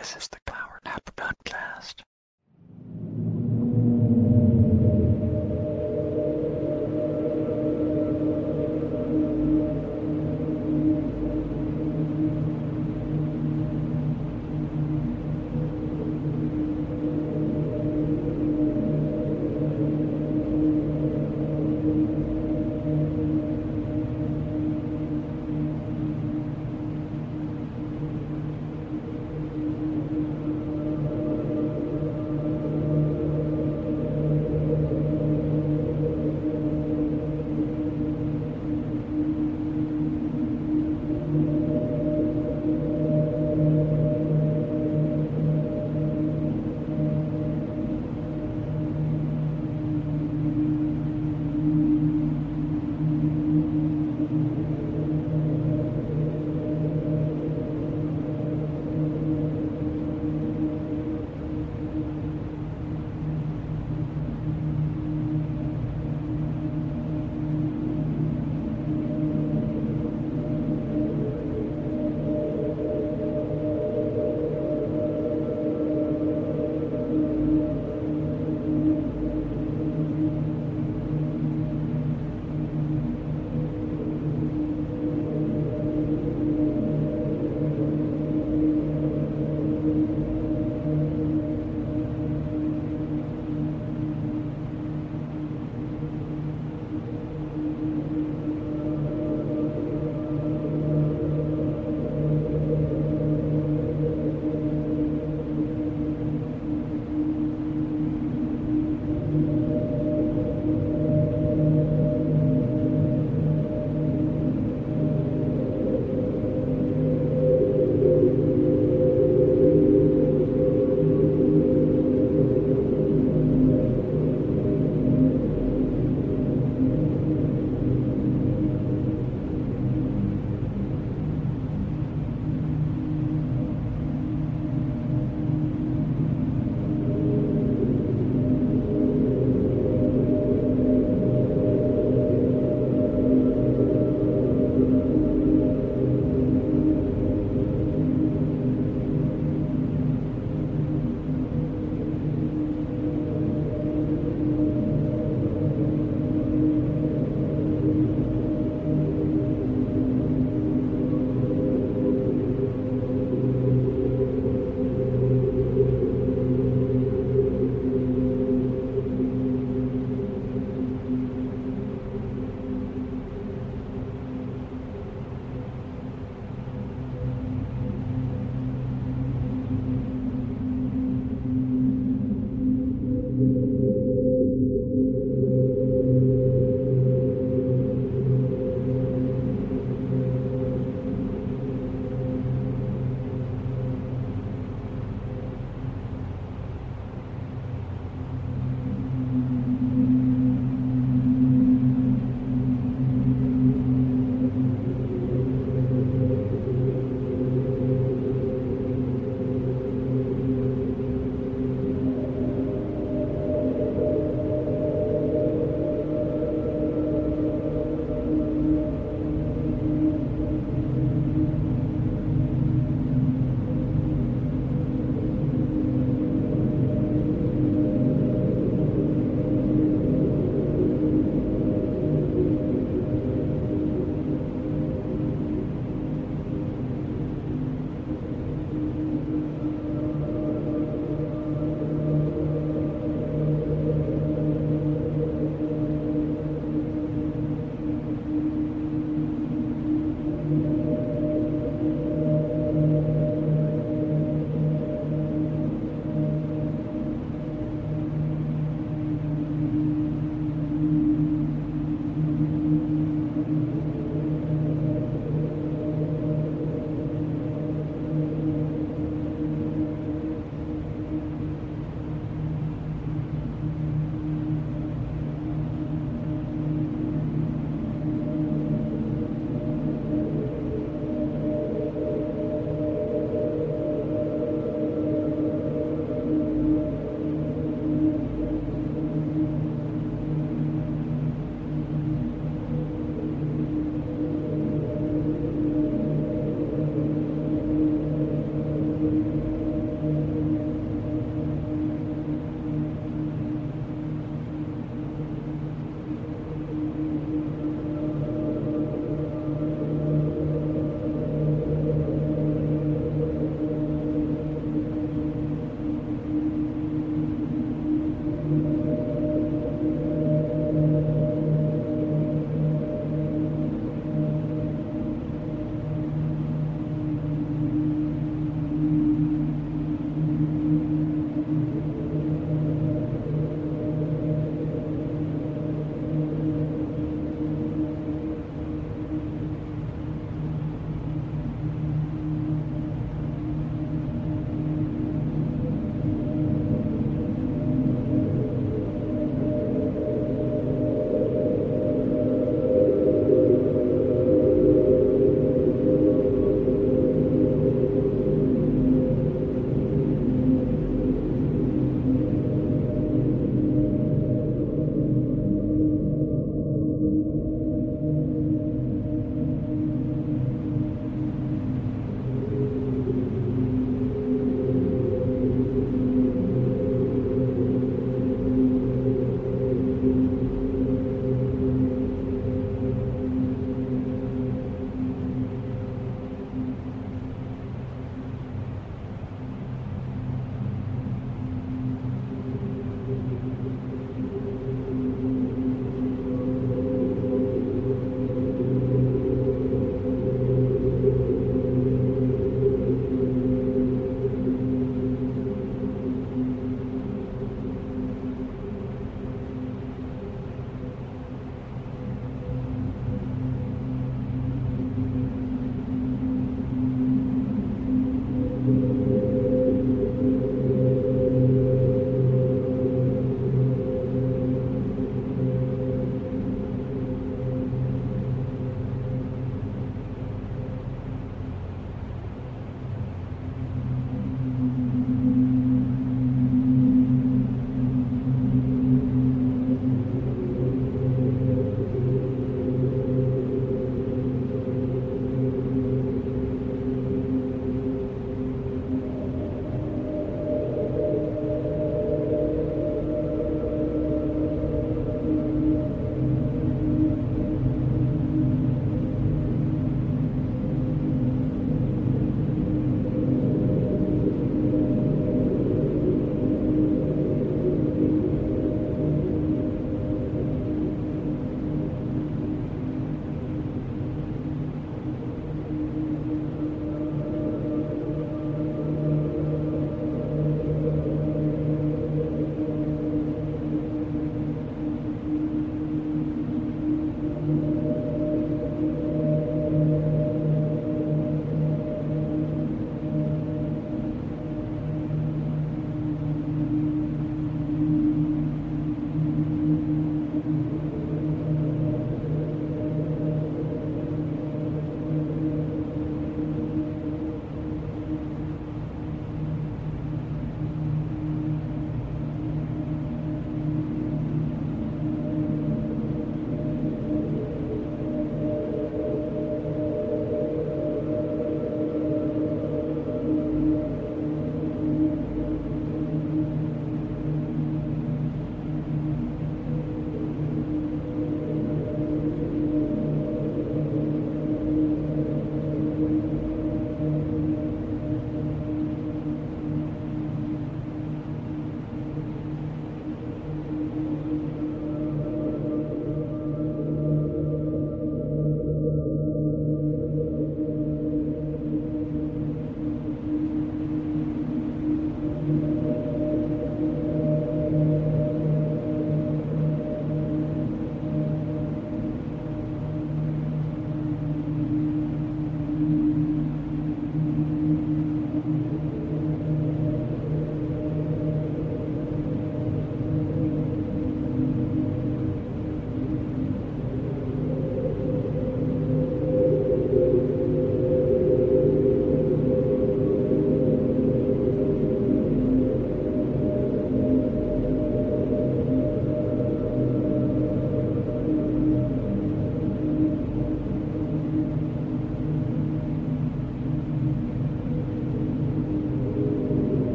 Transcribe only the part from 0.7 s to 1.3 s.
Nap